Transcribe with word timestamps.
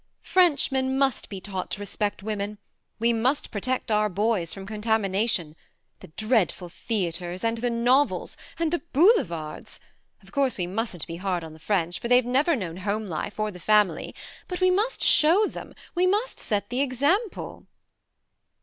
''French 0.35 0.71
men 0.71 0.97
must 0.97 1.29
be 1.29 1.39
taught 1.39 1.69
to 1.69 1.79
respect 1.79 2.23
Women. 2.23 2.57
We 2.97 3.13
must 3.13 3.51
protect 3.51 3.91
our 3.91 4.09
boys 4.09 4.51
from 4.51 4.65
con 4.65 4.81
THE 4.81 4.87
MARNE 4.87 5.03
65 5.03 5.11
tamination... 5.11 5.55
the 5.99 6.07
dreadful 6.07 6.69
theatres... 6.69 7.43
and 7.43 7.59
the 7.59 7.69
novels... 7.69 8.35
and 8.57 8.73
the 8.73 8.81
Boule 8.93 9.23
vards.... 9.23 9.79
Of 10.23 10.31
course 10.31 10.57
we 10.57 10.65
mustn't 10.65 11.05
be 11.05 11.17
hard 11.17 11.43
on 11.43 11.53
the 11.53 11.59
French, 11.59 11.99
for 11.99 12.07
they've 12.07 12.25
never 12.25 12.55
known 12.55 12.77
Home 12.77 13.05
Life, 13.05 13.39
or 13.39 13.51
the 13.51 13.59
Family... 13.59 14.15
but 14.47 14.59
we 14.59 14.71
must 14.71 15.03
show 15.03 15.45
them... 15.45 15.75
we 15.93 16.07
must 16.07 16.39
set 16.39 16.69
the 16.71 16.81
example. 16.81 17.67